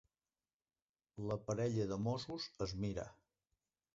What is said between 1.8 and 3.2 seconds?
de Mossos es mira.